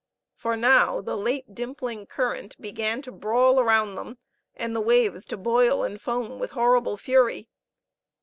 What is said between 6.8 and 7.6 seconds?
fury.